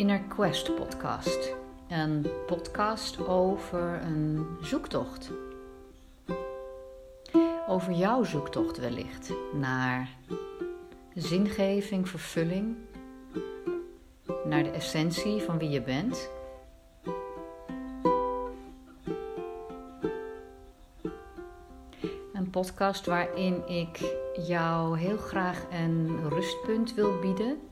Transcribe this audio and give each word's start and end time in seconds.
Inner 0.00 0.20
Quest 0.28 0.74
podcast. 0.74 1.54
Een 1.88 2.26
podcast 2.46 3.26
over 3.26 4.02
een 4.02 4.46
zoektocht. 4.60 5.30
Over 7.68 7.92
jouw 7.92 8.22
zoektocht 8.22 8.78
wellicht 8.78 9.32
naar 9.52 10.08
zingeving, 11.14 12.08
vervulling, 12.08 12.76
naar 14.44 14.62
de 14.62 14.70
essentie 14.70 15.40
van 15.40 15.58
wie 15.58 15.68
je 15.70 15.82
bent. 15.82 16.30
Een 22.32 22.50
podcast 22.50 23.06
waarin 23.06 23.68
ik 23.68 24.14
jou 24.46 24.98
heel 24.98 25.18
graag 25.18 25.66
een 25.70 26.28
rustpunt 26.28 26.94
wil 26.94 27.18
bieden 27.18 27.69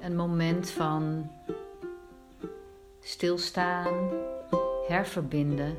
een 0.00 0.16
moment 0.16 0.70
van 0.70 1.30
stilstaan, 3.00 4.10
herverbinden 4.88 5.76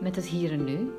met 0.00 0.16
het 0.16 0.26
hier 0.26 0.52
en 0.52 0.64
nu. 0.64 0.92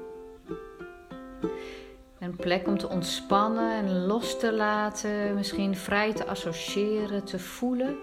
Een 2.19 2.35
plek 2.35 2.67
om 2.67 2.77
te 2.77 2.89
ontspannen 2.89 3.71
en 3.71 4.05
los 4.05 4.39
te 4.39 4.53
laten, 4.53 5.35
misschien 5.35 5.75
vrij 5.75 6.13
te 6.13 6.25
associëren, 6.25 7.23
te 7.23 7.39
voelen. 7.39 7.97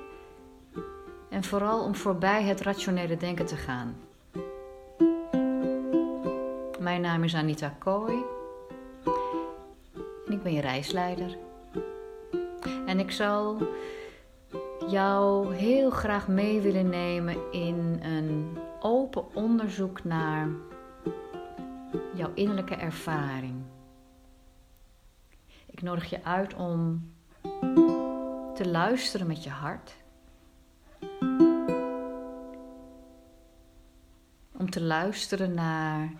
En 1.28 1.44
vooral 1.44 1.84
om 1.84 1.94
voorbij 1.94 2.42
het 2.42 2.60
rationele 2.60 3.16
denken 3.16 3.46
te 3.46 3.56
gaan. 3.56 3.96
Mijn 6.80 7.00
naam 7.00 7.24
is 7.24 7.34
Anita 7.34 7.74
Kooi 7.78 8.24
en 10.26 10.32
ik 10.32 10.42
ben 10.42 10.52
je 10.52 10.60
reisleider. 10.60 11.36
En 12.92 12.98
ik 12.98 13.10
zal 13.10 13.58
jou 14.88 15.54
heel 15.54 15.90
graag 15.90 16.28
mee 16.28 16.60
willen 16.60 16.88
nemen 16.88 17.52
in 17.52 18.00
een 18.02 18.58
open 18.80 19.34
onderzoek 19.34 20.04
naar 20.04 20.48
jouw 22.14 22.30
innerlijke 22.34 22.74
ervaring. 22.74 23.62
Ik 25.66 25.82
nodig 25.82 26.10
je 26.10 26.24
uit 26.24 26.54
om 26.54 27.10
te 28.54 28.68
luisteren 28.70 29.26
met 29.26 29.44
je 29.44 29.50
hart. 29.50 29.96
Om 34.56 34.70
te 34.70 34.82
luisteren 34.82 35.54
naar 35.54 36.12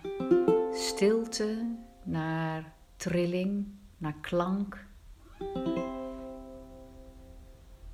stilte, 0.71 1.75
naar 2.03 2.73
trilling, 2.95 3.67
naar 3.97 4.15
klank 4.21 4.85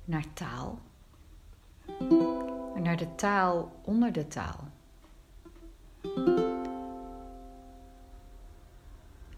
naar 0.04 0.24
taal. 0.32 0.78
En 2.74 2.82
naar 2.82 2.96
de 2.96 3.14
taal 3.14 3.72
onder 3.84 4.12
de 4.12 4.28
taal. 4.28 4.68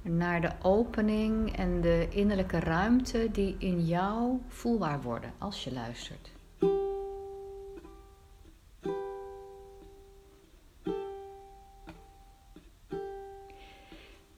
Naar 0.02 0.40
de 0.40 0.52
opening 0.62 1.56
en 1.56 1.80
de 1.80 2.08
innerlijke 2.10 2.58
ruimte 2.58 3.30
die 3.30 3.56
in 3.58 3.84
jou 3.84 4.40
voelbaar 4.48 5.02
worden 5.02 5.32
als 5.38 5.64
je 5.64 5.72
luistert. 5.72 6.32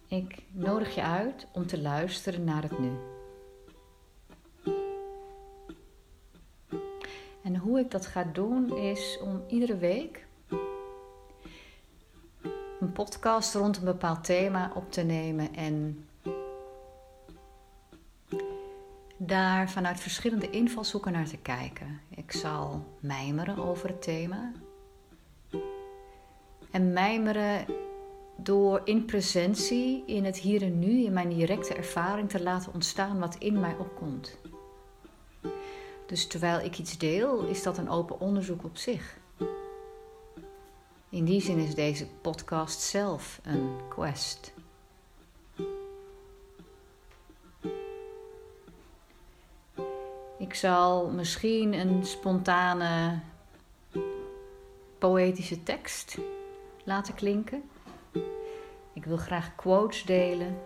Ik 0.06 0.42
nodig 0.50 0.94
je 0.94 1.02
uit 1.02 1.46
om 1.52 1.66
te 1.66 1.80
luisteren 1.80 2.44
naar 2.44 2.62
het 2.62 2.78
nu. 2.78 3.13
Hoe 7.64 7.78
ik 7.78 7.90
dat 7.90 8.06
ga 8.06 8.24
doen 8.32 8.76
is 8.76 9.18
om 9.22 9.42
iedere 9.48 9.76
week 9.76 10.26
een 12.80 12.92
podcast 12.92 13.54
rond 13.54 13.76
een 13.76 13.84
bepaald 13.84 14.24
thema 14.24 14.72
op 14.74 14.92
te 14.92 15.02
nemen 15.02 15.54
en 15.54 16.06
daar 19.16 19.70
vanuit 19.70 20.00
verschillende 20.00 20.50
invalshoeken 20.50 21.12
naar 21.12 21.28
te 21.28 21.36
kijken. 21.36 22.00
Ik 22.08 22.32
zal 22.32 22.84
mijmeren 23.00 23.58
over 23.58 23.88
het 23.88 24.02
thema. 24.02 24.52
En 26.70 26.92
mijmeren 26.92 27.66
door 28.36 28.80
in 28.84 29.04
presentie, 29.04 30.02
in 30.06 30.24
het 30.24 30.36
hier 30.36 30.62
en 30.62 30.78
nu, 30.78 31.04
in 31.04 31.12
mijn 31.12 31.28
directe 31.28 31.74
ervaring 31.74 32.28
te 32.30 32.42
laten 32.42 32.72
ontstaan 32.74 33.18
wat 33.18 33.36
in 33.38 33.60
mij 33.60 33.76
opkomt. 33.78 34.38
Dus 36.14 36.26
terwijl 36.26 36.60
ik 36.60 36.78
iets 36.78 36.98
deel, 36.98 37.44
is 37.44 37.62
dat 37.62 37.78
een 37.78 37.90
open 37.90 38.20
onderzoek 38.20 38.64
op 38.64 38.76
zich. 38.76 39.18
In 41.08 41.24
die 41.24 41.40
zin 41.40 41.58
is 41.58 41.74
deze 41.74 42.06
podcast 42.06 42.80
zelf 42.80 43.40
een 43.42 43.76
quest. 43.88 44.52
Ik 50.38 50.54
zal 50.54 51.10
misschien 51.10 51.72
een 51.72 52.04
spontane 52.04 53.20
poëtische 54.98 55.62
tekst 55.62 56.18
laten 56.84 57.14
klinken. 57.14 57.70
Ik 58.92 59.04
wil 59.04 59.16
graag 59.16 59.54
quotes 59.54 60.04
delen 60.04 60.58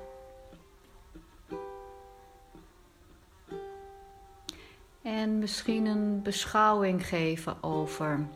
misschien 5.48 5.86
een 5.86 6.22
beschouwing 6.22 7.06
geven 7.06 7.62
over 7.62 8.28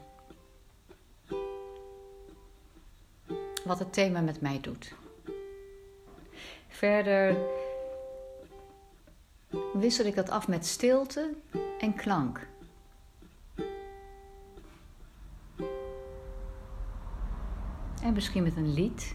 wat 3.65 3.79
het 3.79 3.93
thema 3.93 4.21
met 4.21 4.41
mij 4.41 4.61
doet. 4.61 4.95
Verder 6.69 7.37
wissel 9.73 10.05
ik 10.05 10.15
dat 10.15 10.31
af 10.31 10.49
met 10.49 10.67
stilte 10.67 11.35
en 11.79 11.95
klank. 11.95 12.49
En 18.03 18.13
misschien 18.13 18.43
met 18.43 18.57
een 18.57 18.75
lied 18.75 19.15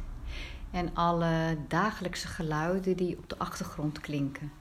en 0.72 0.96
alle 0.96 1.58
dagelijkse 1.68 2.28
geluiden 2.28 2.98
die 2.98 3.18
op 3.18 3.30
de 3.30 3.38
achtergrond 3.38 4.00
klinken. 4.00 4.52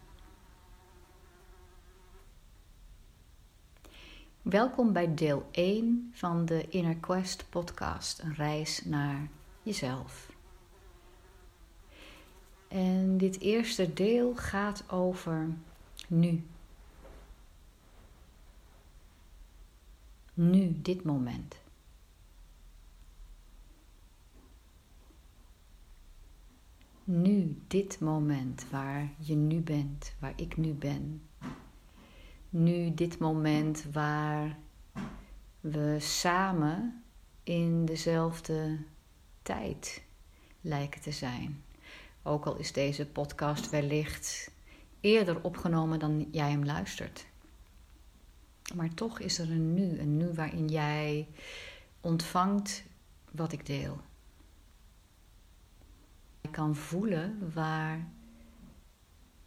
Welkom 4.49 4.93
bij 4.93 5.15
deel 5.15 5.49
1 5.51 6.11
van 6.13 6.45
de 6.45 6.69
Inner 6.69 6.97
Quest 6.97 7.47
podcast, 7.49 8.19
een 8.19 8.35
reis 8.35 8.85
naar 8.85 9.29
jezelf. 9.63 10.33
En 12.69 13.19
dit 13.19 13.41
eerste 13.41 13.93
deel 13.93 14.37
gaat 14.37 14.91
over 14.91 15.49
nu. 16.09 16.47
Nu, 20.35 20.81
dit 20.81 21.05
moment. 21.05 21.57
Nu, 27.05 27.63
dit 27.67 28.01
moment 28.01 28.71
waar 28.71 29.11
je 29.19 29.35
nu 29.35 29.61
bent, 29.61 30.15
waar 30.19 30.33
ik 30.37 30.57
nu 30.57 30.73
ben 30.73 31.23
nu 32.49 32.95
dit 32.95 33.19
moment 33.19 33.85
waar 33.93 34.57
we 35.61 35.97
samen 35.99 37.03
in 37.43 37.85
dezelfde 37.85 38.79
tijd 39.43 40.03
lijken 40.61 41.01
te 41.01 41.13
zijn. 41.13 41.65
Ook 42.23 42.47
al 42.47 42.57
is 42.57 42.73
deze 42.73 43.07
podcast 43.07 43.71
wellicht 43.71 44.51
eerder 45.01 45.43
opgenomen 45.43 45.99
dan 45.99 46.29
jij 46.31 46.51
hem 46.51 46.65
luistert. 46.65 47.27
Maar 48.75 48.95
toch 48.95 49.19
is 49.21 49.39
er 49.39 49.51
een 49.51 49.75
nu, 49.75 49.99
een 49.99 50.17
nu 50.17 50.33
waarin 50.33 50.69
jij 50.69 51.29
ontvangt 52.01 52.85
wat 53.31 53.53
ik 53.53 53.67
deel. 53.67 54.01
Je 56.41 56.51
kan 56.51 56.77
voelen 56.77 57.53
waar 57.55 58.09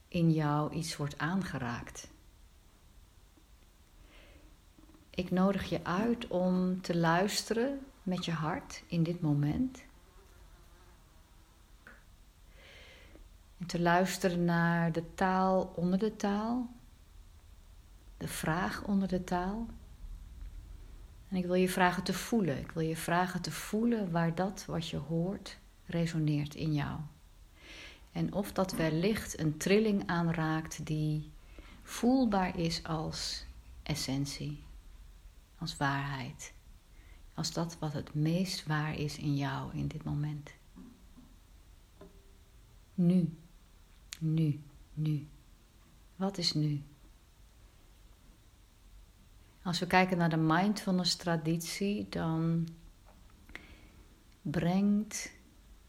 in 0.08 0.32
jou 0.32 0.74
iets 0.74 0.98
wordt 0.98 1.18
aangeraakt. 1.18 2.08
Ik 5.20 5.32
nodig 5.32 5.70
je 5.70 5.84
uit 5.84 6.28
om 6.28 6.82
te 6.82 6.98
luisteren 6.98 7.80
met 8.04 8.26
je 8.26 8.32
hart 8.32 8.84
in 8.88 9.04
dit 9.04 9.22
moment. 9.22 9.84
En 13.58 13.66
te 13.66 13.80
luisteren 13.80 14.46
naar 14.46 14.92
de 14.92 15.14
taal 15.16 15.74
onder 15.76 16.00
de 16.00 16.16
taal, 16.16 16.70
de 18.18 18.28
vraag 18.28 18.84
onder 18.84 19.08
de 19.08 19.24
taal. 19.24 19.68
En 21.30 21.38
ik 21.38 21.46
wil 21.46 21.56
je 21.56 21.70
vragen 21.70 22.04
te 22.04 22.14
voelen. 22.14 22.60
Ik 22.60 22.72
wil 22.72 22.84
je 22.84 22.98
vragen 22.98 23.42
te 23.42 23.52
voelen 23.52 24.12
waar 24.12 24.36
dat 24.36 24.66
wat 24.68 24.88
je 24.88 24.98
hoort 24.98 25.58
resoneert 25.86 26.56
in 26.56 26.74
jou. 26.74 27.00
En 28.12 28.34
of 28.34 28.52
dat 28.52 28.72
wellicht 28.72 29.40
een 29.40 29.58
trilling 29.58 30.04
aanraakt 30.06 30.86
die 30.86 31.32
voelbaar 31.84 32.58
is 32.58 32.84
als 32.84 33.46
essentie, 33.84 34.68
als 35.60 35.78
waarheid, 35.78 36.54
als 37.34 37.54
dat 37.54 37.80
wat 37.80 37.94
het 37.94 38.14
meest 38.14 38.66
waar 38.66 38.96
is 38.96 39.18
in 39.18 39.36
jou 39.36 39.78
in 39.78 39.88
dit 39.88 40.04
moment. 40.04 40.52
Nu, 42.94 43.38
nu, 44.20 44.62
nu. 44.94 45.28
Wat 46.16 46.38
is 46.38 46.54
nu? 46.54 46.84
Als 49.64 49.80
we 49.80 49.88
kijken 49.88 50.18
naar 50.18 50.30
de 50.30 50.38
mindfulness 50.38 51.16
traditie, 51.16 52.10
dan 52.10 52.68
brengt 54.42 55.32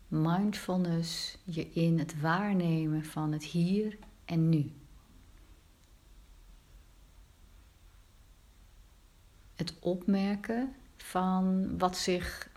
mindfulness 0.08 1.38
je 1.44 1.70
in 1.70 1.98
het 1.98 2.20
waarnemen 2.20 3.04
van 3.04 3.32
het 3.32 3.44
hier 3.44 3.98
en 4.24 4.48
nu. 4.48 4.72
Het 9.60 9.74
opmerken 9.78 10.74
van 10.96 11.78
wat 11.78 11.96
zich 11.96 12.50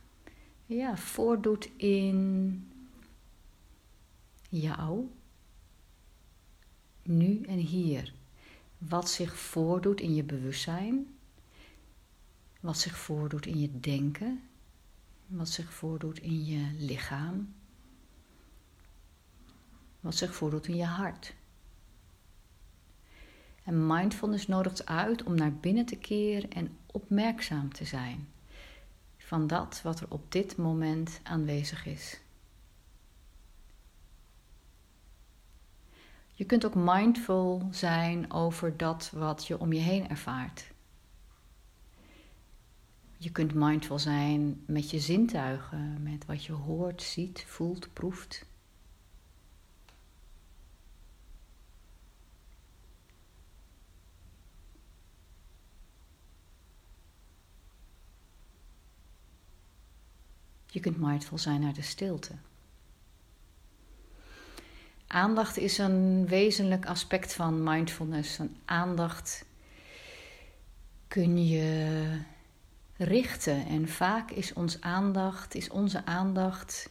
ja, 0.65 0.97
voordoet 0.97 1.69
in 1.75 2.71
jou, 4.49 5.09
nu 7.01 7.41
en 7.41 7.57
hier. 7.57 8.13
Wat 8.77 9.09
zich 9.09 9.37
voordoet 9.39 10.01
in 10.01 10.15
je 10.15 10.23
bewustzijn, 10.23 11.15
wat 12.59 12.77
zich 12.77 12.97
voordoet 12.97 13.45
in 13.45 13.59
je 13.59 13.79
denken, 13.79 14.41
wat 15.27 15.49
zich 15.49 15.73
voordoet 15.73 16.19
in 16.19 16.45
je 16.45 16.71
lichaam, 16.77 17.53
wat 19.99 20.15
zich 20.15 20.35
voordoet 20.35 20.67
in 20.67 20.75
je 20.75 20.85
hart. 20.85 21.33
En 23.63 23.87
mindfulness 23.87 24.47
nodigt 24.47 24.85
uit 24.85 25.23
om 25.23 25.35
naar 25.35 25.53
binnen 25.53 25.85
te 25.85 25.95
keren 25.95 26.51
en 26.51 26.77
opmerkzaam 26.85 27.73
te 27.73 27.85
zijn 27.85 28.27
van 29.17 29.47
dat 29.47 29.81
wat 29.81 29.99
er 29.99 30.05
op 30.09 30.31
dit 30.31 30.57
moment 30.57 31.19
aanwezig 31.23 31.85
is. 31.85 32.21
Je 36.33 36.45
kunt 36.45 36.65
ook 36.65 36.75
mindful 36.75 37.67
zijn 37.71 38.31
over 38.31 38.77
dat 38.77 39.11
wat 39.13 39.47
je 39.47 39.59
om 39.59 39.73
je 39.73 39.79
heen 39.79 40.09
ervaart. 40.09 40.71
Je 43.17 43.31
kunt 43.31 43.53
mindful 43.53 43.99
zijn 43.99 44.63
met 44.65 44.89
je 44.89 44.99
zintuigen, 44.99 46.03
met 46.03 46.25
wat 46.25 46.45
je 46.45 46.51
hoort, 46.51 47.01
ziet, 47.01 47.43
voelt, 47.47 47.93
proeft. 47.93 48.45
Je 60.73 60.79
kunt 60.79 60.99
mindful 60.99 61.37
zijn 61.37 61.61
naar 61.61 61.73
de 61.73 61.81
stilte. 61.81 62.31
Aandacht 65.07 65.57
is 65.57 65.77
een 65.77 66.27
wezenlijk 66.27 66.85
aspect 66.85 67.33
van 67.33 67.63
mindfulness. 67.63 68.37
Een 68.37 68.57
aandacht 68.65 69.45
kun 71.07 71.47
je 71.47 72.19
richten 72.97 73.65
en 73.65 73.87
vaak 73.87 74.31
is 74.31 74.53
ons 74.53 74.81
aandacht, 74.81 75.55
is 75.55 75.69
onze 75.69 76.05
aandacht 76.05 76.89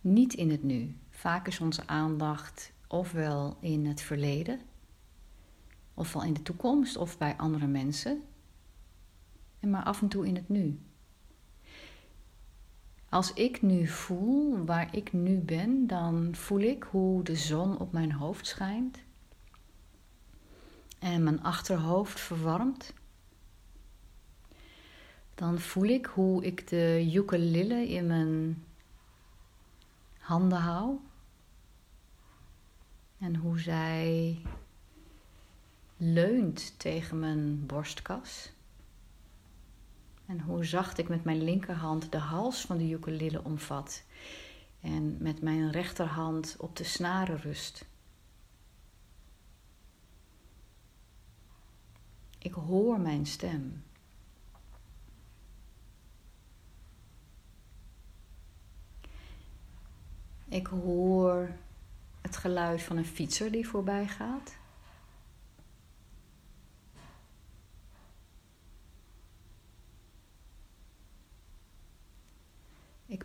niet 0.00 0.34
in 0.34 0.50
het 0.50 0.62
nu. 0.62 0.96
Vaak 1.10 1.46
is 1.46 1.60
onze 1.60 1.86
aandacht 1.86 2.72
ofwel 2.88 3.56
in 3.60 3.86
het 3.86 4.00
verleden, 4.00 4.60
ofwel 5.94 6.22
in 6.22 6.34
de 6.34 6.42
toekomst 6.42 6.96
of 6.96 7.18
bij 7.18 7.36
andere 7.36 7.66
mensen, 7.66 8.22
en 9.60 9.70
maar 9.70 9.84
af 9.84 10.02
en 10.02 10.08
toe 10.08 10.26
in 10.26 10.34
het 10.34 10.48
nu. 10.48 10.85
Als 13.16 13.32
ik 13.32 13.62
nu 13.62 13.86
voel 13.86 14.64
waar 14.64 14.96
ik 14.96 15.12
nu 15.12 15.38
ben, 15.38 15.86
dan 15.86 16.34
voel 16.34 16.60
ik 16.60 16.82
hoe 16.82 17.22
de 17.22 17.36
zon 17.36 17.78
op 17.78 17.92
mijn 17.92 18.12
hoofd 18.12 18.46
schijnt 18.46 18.98
en 20.98 21.22
mijn 21.22 21.42
achterhoofd 21.42 22.20
verwarmt. 22.20 22.92
Dan 25.34 25.58
voel 25.58 25.84
ik 25.84 26.06
hoe 26.06 26.44
ik 26.44 26.68
de 26.68 27.10
ukulele 27.14 27.88
in 27.88 28.06
mijn 28.06 28.64
handen 30.18 30.58
hou 30.58 30.98
en 33.18 33.36
hoe 33.36 33.58
zij 33.58 34.38
leunt 35.96 36.78
tegen 36.78 37.18
mijn 37.18 37.66
borstkas. 37.66 38.50
En 40.26 40.40
hoe 40.40 40.64
zacht 40.64 40.98
ik 40.98 41.08
met 41.08 41.24
mijn 41.24 41.42
linkerhand 41.42 42.12
de 42.12 42.18
hals 42.18 42.60
van 42.60 42.76
de 42.76 42.90
ukulele 42.90 43.44
omvat. 43.44 44.02
En 44.80 45.16
met 45.20 45.42
mijn 45.42 45.70
rechterhand 45.70 46.56
op 46.58 46.76
de 46.76 46.84
snaren 46.84 47.40
rust. 47.40 47.84
Ik 52.38 52.52
hoor 52.52 53.00
mijn 53.00 53.26
stem. 53.26 53.84
Ik 60.48 60.66
hoor 60.66 61.50
het 62.20 62.36
geluid 62.36 62.82
van 62.82 62.96
een 62.96 63.04
fietser 63.04 63.50
die 63.52 63.68
voorbij 63.68 64.06
gaat. 64.06 64.56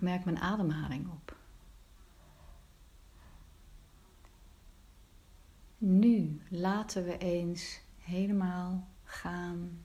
Merk 0.01 0.25
mijn 0.25 0.39
ademhaling 0.39 1.07
op. 1.12 1.36
Nu 5.77 6.42
laten 6.50 7.03
we 7.06 7.18
eens 7.18 7.81
helemaal 7.98 8.88
gaan 9.03 9.80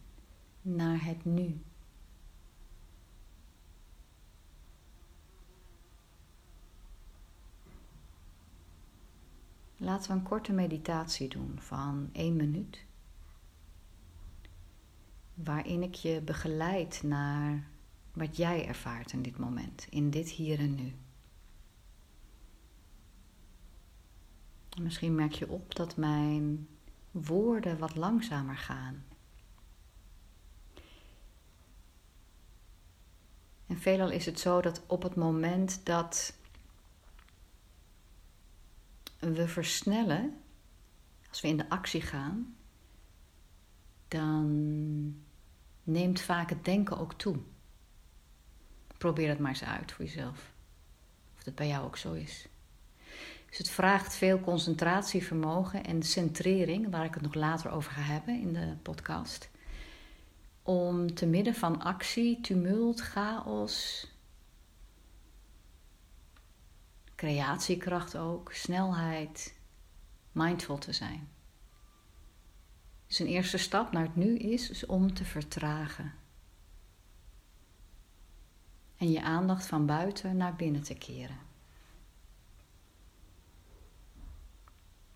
naar 0.63 1.05
het 1.05 1.25
nu. 1.25 1.61
Laten 9.76 10.11
we 10.11 10.17
een 10.17 10.23
korte 10.23 10.52
meditatie 10.52 11.29
doen 11.29 11.61
van 11.61 12.09
één 12.12 12.37
minuut, 12.37 12.85
waarin 15.35 15.83
ik 15.83 15.95
je 15.95 16.21
begeleid 16.21 17.02
naar 17.02 17.69
wat 18.16 18.37
jij 18.37 18.66
ervaart 18.66 19.12
in 19.12 19.23
dit 19.23 19.38
moment, 19.38 19.87
in 19.90 20.11
dit 20.11 20.28
hier 20.28 20.58
en 20.58 20.75
nu. 20.75 20.94
Misschien 24.80 25.14
merk 25.14 25.32
je 25.32 25.49
op 25.49 25.75
dat 25.75 25.96
mijn 25.96 26.68
woorden 27.11 27.78
wat 27.78 27.96
langzamer 27.96 28.56
gaan. 28.56 29.04
En 33.66 33.78
veelal 33.78 34.11
is 34.11 34.26
het 34.26 34.40
zo 34.40 34.61
dat 34.61 34.82
op 34.87 35.02
het 35.02 35.14
moment 35.14 35.87
dat 35.87 36.38
we 39.18 39.49
versnellen, 39.49 40.40
als 41.28 41.40
we 41.40 41.49
in 41.49 41.56
de 41.56 41.68
actie 41.68 42.02
gaan, 42.02 42.56
dan 44.08 45.25
neemt 45.82 46.20
vaak 46.20 46.50
het 46.50 46.64
denken 46.64 46.99
ook 46.99 47.14
toe. 47.14 47.37
Probeer 48.99 49.29
het 49.29 49.38
maar 49.38 49.50
eens 49.50 49.65
uit 49.65 49.93
voor 49.93 50.05
jezelf. 50.05 50.53
Of 51.37 51.43
dat 51.43 51.55
bij 51.55 51.69
jou 51.69 51.85
ook 51.85 51.97
zo 51.97 52.12
is. 52.12 52.49
Dus 53.49 53.59
het 53.59 53.71
vraagt 53.71 54.15
veel 54.15 54.41
concentratievermogen 54.41 55.85
en 55.85 56.03
centrering, 56.03 56.91
waar 56.91 57.05
ik 57.05 57.15
het 57.15 57.23
nog 57.23 57.35
later 57.35 57.71
over 57.71 57.93
ga 57.93 58.00
hebben 58.00 58.41
in 58.41 58.53
de 58.53 58.76
podcast. 58.83 59.50
Om 60.62 61.15
te 61.15 61.26
midden 61.26 61.55
van 61.55 61.83
actie, 61.83 62.41
tumult, 62.41 63.00
chaos, 63.00 64.07
creatiekracht 67.15 68.17
ook, 68.17 68.53
snelheid, 68.53 69.55
mindful 70.33 70.79
te 70.79 70.93
zijn. 70.93 71.29
Dus 73.07 73.19
een 73.19 73.26
eerste 73.26 73.59
stap 73.59 73.93
naar 73.93 74.03
het 74.03 74.17
nu 74.17 74.37
is, 74.37 74.71
is 74.71 74.87
om 74.87 75.15
te 75.15 75.25
vertragen 75.25 76.12
en 78.97 79.11
je 79.11 79.23
aandacht 79.23 79.67
van 79.67 79.87
buiten 79.87 80.37
naar 80.37 80.57
binnen 80.57 80.83
te 80.83 80.95
keren. 80.95 81.38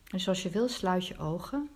Dus 0.04 0.28
als 0.28 0.42
je 0.42 0.50
wil, 0.50 0.68
sluit 0.68 1.06
je 1.06 1.18
ogen. 1.18 1.70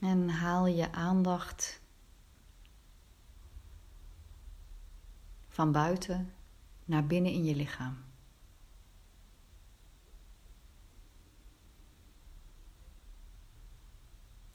En 0.00 0.28
haal 0.28 0.66
je 0.66 0.92
aandacht 0.92 1.80
van 5.48 5.72
buiten 5.72 6.32
naar 6.84 7.06
binnen 7.06 7.32
in 7.32 7.44
je 7.44 7.54
lichaam. 7.54 8.11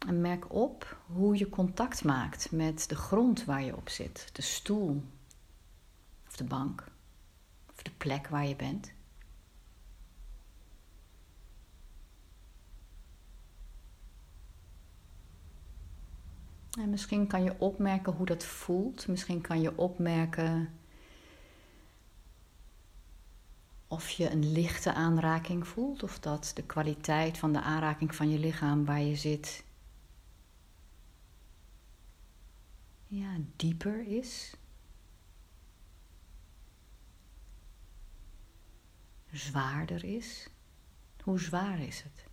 En 0.07 0.21
merk 0.21 0.53
op 0.53 0.97
hoe 1.05 1.37
je 1.37 1.49
contact 1.49 2.03
maakt 2.03 2.51
met 2.51 2.89
de 2.89 2.95
grond 2.95 3.45
waar 3.45 3.63
je 3.63 3.75
op 3.75 3.89
zit, 3.89 4.29
de 4.33 4.41
stoel 4.41 5.03
of 6.27 6.35
de 6.35 6.43
bank 6.43 6.83
of 7.69 7.81
de 7.81 7.91
plek 7.97 8.27
waar 8.27 8.47
je 8.47 8.55
bent. 8.55 8.93
En 16.79 16.89
misschien 16.89 17.27
kan 17.27 17.43
je 17.43 17.59
opmerken 17.59 18.13
hoe 18.13 18.25
dat 18.25 18.45
voelt. 18.45 19.07
Misschien 19.07 19.41
kan 19.41 19.61
je 19.61 19.77
opmerken 19.77 20.73
of 23.87 24.09
je 24.09 24.31
een 24.31 24.51
lichte 24.51 24.93
aanraking 24.93 25.67
voelt, 25.67 26.03
of 26.03 26.19
dat 26.19 26.51
de 26.55 26.63
kwaliteit 26.63 27.37
van 27.37 27.53
de 27.53 27.61
aanraking 27.61 28.15
van 28.15 28.29
je 28.29 28.39
lichaam 28.39 28.85
waar 28.85 29.01
je 29.01 29.15
zit 29.15 29.65
ja, 33.07 33.37
dieper 33.55 34.07
is. 34.07 34.55
Zwaarder 39.31 40.03
is. 40.03 40.49
Hoe 41.23 41.39
zwaar 41.39 41.79
is 41.79 42.03
het? 42.03 42.25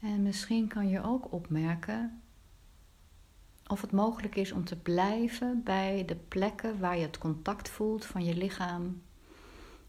En 0.00 0.22
misschien 0.22 0.68
kan 0.68 0.88
je 0.88 1.02
ook 1.02 1.32
opmerken 1.32 2.22
of 3.66 3.80
het 3.80 3.92
mogelijk 3.92 4.36
is 4.36 4.52
om 4.52 4.64
te 4.64 4.76
blijven 4.76 5.62
bij 5.62 6.04
de 6.04 6.16
plekken 6.16 6.78
waar 6.78 6.96
je 6.96 7.06
het 7.06 7.18
contact 7.18 7.68
voelt 7.68 8.04
van 8.04 8.24
je 8.24 8.36
lichaam. 8.36 9.02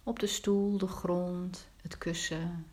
Op 0.03 0.19
de 0.19 0.27
stoel, 0.27 0.77
de 0.77 0.87
grond, 0.87 1.68
het 1.81 1.97
kussen, 1.97 2.67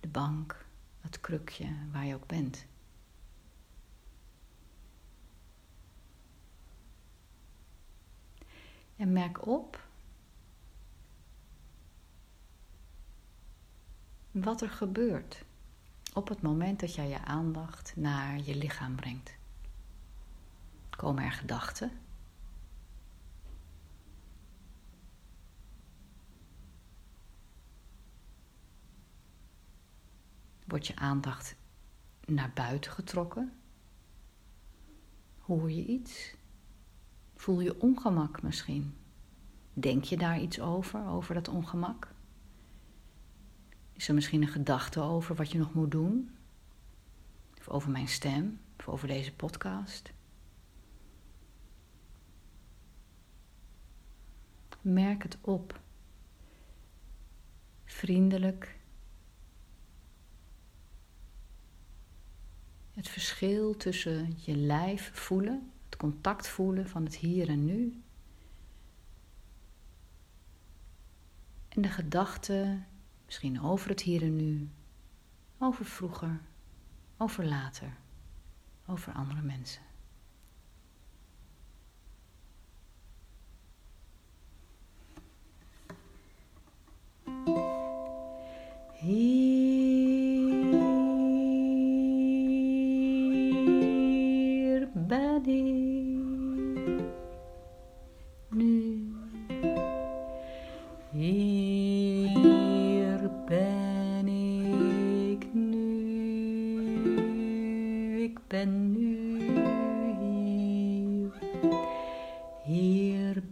de 0.00 0.08
bank, 0.08 0.66
het 1.00 1.20
krukje, 1.20 1.76
waar 1.92 2.04
je 2.04 2.14
ook 2.14 2.26
bent. 2.26 2.66
En 8.96 9.12
merk 9.12 9.46
op 9.46 9.86
wat 14.30 14.62
er 14.62 14.70
gebeurt 14.70 15.44
op 16.12 16.28
het 16.28 16.42
moment 16.42 16.80
dat 16.80 16.94
jij 16.94 17.08
je 17.08 17.24
aandacht 17.24 17.96
naar 17.96 18.40
je 18.40 18.56
lichaam 18.56 18.96
brengt. 18.96 19.34
Komen 20.90 21.24
er 21.24 21.32
gedachten? 21.32 22.01
Wordt 30.72 30.86
je 30.86 30.96
aandacht 30.96 31.56
naar 32.26 32.50
buiten 32.54 32.90
getrokken? 32.92 33.52
Hoor 35.38 35.70
je 35.70 35.86
iets? 35.86 36.34
Voel 37.36 37.60
je 37.60 37.80
ongemak 37.80 38.42
misschien? 38.42 38.94
Denk 39.72 40.04
je 40.04 40.16
daar 40.16 40.40
iets 40.40 40.60
over, 40.60 41.06
over 41.06 41.34
dat 41.34 41.48
ongemak? 41.48 42.14
Is 43.92 44.08
er 44.08 44.14
misschien 44.14 44.42
een 44.42 44.48
gedachte 44.48 45.00
over 45.00 45.34
wat 45.34 45.50
je 45.50 45.58
nog 45.58 45.74
moet 45.74 45.90
doen? 45.90 46.36
Of 47.58 47.68
over 47.68 47.90
mijn 47.90 48.08
stem? 48.08 48.60
Of 48.78 48.88
over 48.88 49.08
deze 49.08 49.34
podcast? 49.34 50.12
Merk 54.80 55.22
het 55.22 55.38
op. 55.40 55.80
Vriendelijk. 57.84 58.80
Het 62.92 63.08
verschil 63.08 63.76
tussen 63.76 64.34
je 64.36 64.56
lijf 64.56 65.10
voelen, 65.14 65.72
het 65.84 65.96
contact 65.96 66.48
voelen 66.48 66.88
van 66.88 67.04
het 67.04 67.16
hier 67.16 67.48
en 67.48 67.64
nu. 67.64 68.02
En 71.68 71.82
de 71.82 71.88
gedachten 71.88 72.86
Misschien 73.32 73.60
over 73.62 73.88
het 73.88 74.00
hier 74.00 74.22
en 74.22 74.36
nu, 74.36 74.70
over 75.58 75.84
vroeger, 75.84 76.40
over 77.16 77.46
later, 77.46 77.96
over 78.86 79.12
andere 79.12 79.42
mensen. 79.42 79.82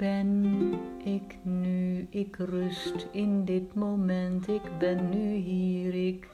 Ben 0.00 0.72
ik 1.04 1.36
nu, 1.42 2.06
ik 2.10 2.36
rust 2.36 3.06
in 3.10 3.44
dit 3.44 3.74
moment. 3.74 4.48
Ik 4.48 4.78
ben 4.78 5.08
nu 5.10 5.34
hier, 5.34 5.94
ik, 5.94 6.28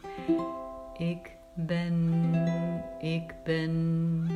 ik 0.97 1.31
ben, 1.55 2.31
ik 3.01 3.35
ben, 3.45 4.27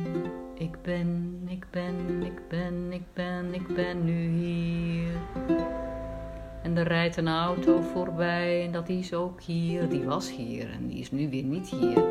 ik 0.57 0.81
ben, 0.81 1.41
ik 1.47 1.65
ben, 1.71 2.21
ik 2.23 2.41
ben, 2.49 2.91
ik 2.91 3.13
ben, 3.13 3.53
ik 3.53 3.67
ben 3.67 4.03
nu 4.03 4.27
hier. 4.27 5.13
En 6.63 6.77
er 6.77 6.87
rijdt 6.87 7.17
een 7.17 7.27
auto 7.27 7.81
voorbij 7.81 8.65
en 8.65 8.71
dat 8.71 8.89
is 8.89 9.13
ook 9.13 9.41
hier. 9.41 9.89
Die 9.89 10.03
was 10.03 10.35
hier 10.35 10.71
en 10.71 10.87
die 10.87 10.99
is 10.99 11.11
nu 11.11 11.29
weer 11.29 11.43
niet 11.43 11.69
hier. 11.69 12.03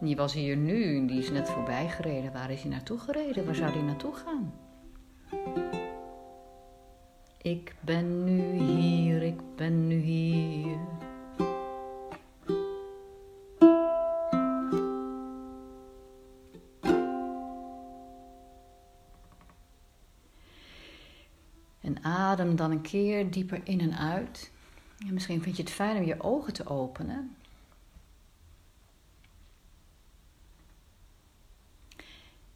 Die 0.00 0.16
was 0.16 0.34
hier 0.34 0.56
nu 0.56 0.96
en 0.96 1.06
die 1.06 1.18
is 1.18 1.30
net 1.30 1.50
voorbij 1.50 1.88
gereden. 1.88 2.32
Waar 2.32 2.50
is 2.50 2.62
hij 2.62 2.70
naartoe 2.70 2.98
gereden? 2.98 3.44
Waar 3.44 3.54
zou 3.54 3.72
hij 3.72 3.82
naartoe 3.82 4.14
gaan? 4.14 4.65
Ik 7.46 7.74
ben 7.80 8.24
nu 8.24 8.58
hier, 8.58 9.22
ik 9.22 9.56
ben 9.56 9.86
nu 9.86 9.96
hier. 9.96 10.78
En 21.80 22.02
adem 22.02 22.56
dan 22.56 22.70
een 22.70 22.80
keer 22.80 23.30
dieper 23.30 23.60
in 23.64 23.80
en 23.80 23.96
uit. 23.96 24.50
En 25.06 25.12
misschien 25.12 25.42
vind 25.42 25.56
je 25.56 25.62
het 25.62 25.72
fijn 25.72 25.96
om 25.96 26.04
je 26.04 26.20
ogen 26.20 26.52
te 26.52 26.66
openen. 26.66 27.36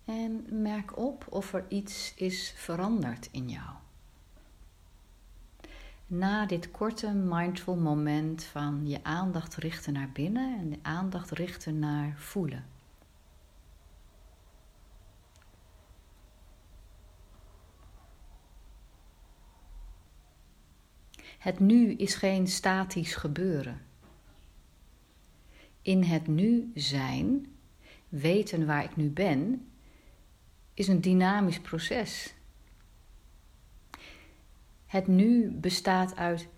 En 0.05 0.63
merk 0.63 0.99
op 0.99 1.27
of 1.29 1.53
er 1.53 1.65
iets 1.69 2.15
is 2.15 2.53
veranderd 2.57 3.29
in 3.33 3.49
jou. 3.49 3.89
Na 6.13 6.47
dit 6.47 6.71
korte 6.71 7.13
mindful 7.13 7.77
moment 7.77 8.45
van 8.45 8.89
je 8.89 9.05
aandacht 9.05 9.57
richten 9.57 9.93
naar 9.93 10.11
binnen 10.13 10.59
en 10.59 10.71
de 10.71 10.79
aandacht 10.83 11.31
richten 11.31 11.79
naar 11.79 12.15
voelen. 12.17 12.65
Het 21.39 21.59
nu 21.59 21.93
is 21.93 22.15
geen 22.15 22.47
statisch 22.47 23.15
gebeuren. 23.15 23.81
In 25.83 26.03
het 26.03 26.27
nu 26.27 26.71
zijn, 26.75 27.47
weten 28.09 28.67
waar 28.67 28.85
ik 28.85 28.97
nu 28.97 29.11
ben, 29.11 29.71
is 30.75 30.89
een 30.89 31.01
dynamisch 31.01 31.61
proces. 31.61 32.35
Het 34.91 35.07
nu 35.07 35.51
bestaat 35.51 36.17
uit 36.17 36.49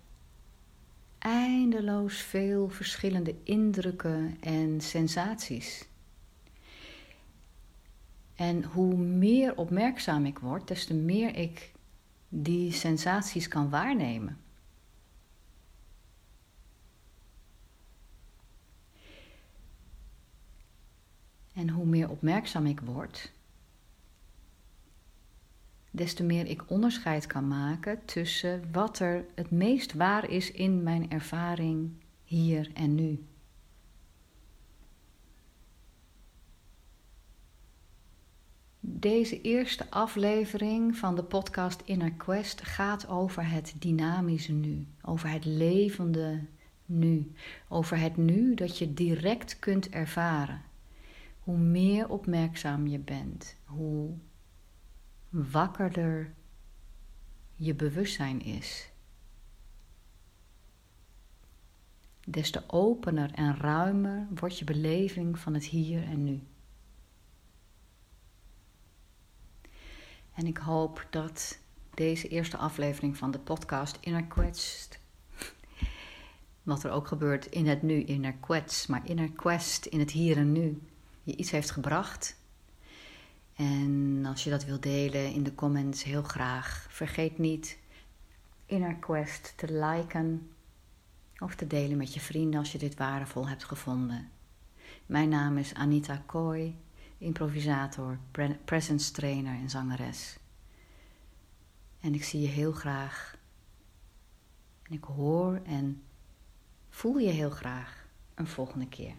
eindeloos 1.17 2.17
veel 2.17 2.69
verschillende 2.69 3.35
indrukken 3.43 4.37
en 4.39 4.81
sensaties. 4.81 5.87
En 8.35 8.63
hoe 8.63 8.95
meer 8.95 9.57
opmerkzaam 9.57 10.25
ik 10.25 10.39
word, 10.39 10.67
des 10.67 10.85
te 10.85 10.93
meer 10.93 11.35
ik 11.35 11.71
die 12.29 12.71
sensaties 12.71 13.47
kan 13.47 13.69
waarnemen. 13.69 14.37
En 21.53 21.69
hoe 21.69 21.85
meer 21.85 22.09
opmerkzaam 22.09 22.65
ik 22.65 22.79
word, 22.79 23.31
des 25.95 26.13
te 26.13 26.23
meer 26.23 26.45
ik 26.45 26.69
onderscheid 26.69 27.27
kan 27.27 27.47
maken 27.47 28.05
tussen 28.05 28.63
wat 28.71 28.99
er 28.99 29.25
het 29.35 29.51
meest 29.51 29.93
waar 29.93 30.29
is 30.29 30.51
in 30.51 30.83
mijn 30.83 31.11
ervaring 31.11 31.91
hier 32.23 32.71
en 32.73 32.95
nu. 32.95 33.25
Deze 38.79 39.41
eerste 39.41 39.89
aflevering 39.89 40.97
van 40.97 41.15
de 41.15 41.23
podcast 41.23 41.81
Inner 41.85 42.11
Quest 42.11 42.61
gaat 42.61 43.07
over 43.07 43.49
het 43.49 43.73
dynamische 43.79 44.51
nu, 44.51 44.87
over 45.01 45.29
het 45.29 45.45
levende 45.45 46.39
nu, 46.85 47.31
over 47.67 47.99
het 47.99 48.17
nu 48.17 48.53
dat 48.53 48.77
je 48.77 48.93
direct 48.93 49.59
kunt 49.59 49.89
ervaren. 49.89 50.61
Hoe 51.39 51.57
meer 51.57 52.09
opmerkzaam 52.09 52.87
je 52.87 52.99
bent, 52.99 53.55
hoe 53.65 54.13
wakkerder 55.33 56.33
je 57.55 57.75
bewustzijn 57.75 58.41
is. 58.41 58.89
Des 62.25 62.51
te 62.51 62.63
opener 62.67 63.31
en 63.31 63.57
ruimer 63.57 64.27
wordt 64.29 64.59
je 64.59 64.65
beleving 64.65 65.39
van 65.39 65.53
het 65.53 65.63
hier 65.63 66.03
en 66.03 66.23
nu. 66.23 66.43
En 70.33 70.45
ik 70.45 70.57
hoop 70.57 71.07
dat 71.09 71.59
deze 71.93 72.27
eerste 72.27 72.57
aflevering 72.57 73.17
van 73.17 73.31
de 73.31 73.39
podcast 73.39 73.97
Inner 74.01 74.25
Quest, 74.25 74.99
wat 76.63 76.83
er 76.83 76.91
ook 76.91 77.07
gebeurt 77.07 77.45
in 77.45 77.67
het 77.67 77.81
nu, 77.81 78.03
Inner 78.03 78.33
Quest, 78.33 78.87
maar 78.87 79.09
Inner 79.09 79.31
Quest 79.31 79.85
in 79.85 79.99
het 79.99 80.11
hier 80.11 80.37
en 80.37 80.51
nu, 80.51 80.81
je 81.23 81.35
iets 81.35 81.51
heeft 81.51 81.71
gebracht. 81.71 82.41
En 83.63 84.25
als 84.25 84.43
je 84.43 84.49
dat 84.49 84.65
wilt 84.65 84.83
delen 84.83 85.33
in 85.33 85.43
de 85.43 85.55
comments, 85.55 86.03
heel 86.03 86.23
graag. 86.23 86.85
Vergeet 86.89 87.37
niet 87.37 87.79
Inner 88.65 88.95
Quest 88.95 89.53
te 89.57 89.73
liken 89.73 90.51
of 91.37 91.55
te 91.55 91.67
delen 91.67 91.97
met 91.97 92.13
je 92.13 92.19
vrienden 92.19 92.59
als 92.59 92.71
je 92.71 92.77
dit 92.77 92.95
waardevol 92.95 93.47
hebt 93.47 93.63
gevonden. 93.63 94.29
Mijn 95.05 95.29
naam 95.29 95.57
is 95.57 95.73
Anita 95.73 96.23
Kooi 96.25 96.75
improvisator, 97.17 98.19
presence 98.65 99.11
trainer 99.11 99.55
en 99.55 99.69
zangeres. 99.69 100.37
En 101.99 102.13
ik 102.13 102.23
zie 102.23 102.41
je 102.41 102.47
heel 102.47 102.71
graag. 102.71 103.37
En 104.83 104.93
ik 104.93 105.03
hoor 105.03 105.61
en 105.65 106.03
voel 106.89 107.17
je 107.17 107.29
heel 107.29 107.49
graag 107.49 108.07
een 108.35 108.47
volgende 108.47 108.87
keer. 108.87 109.15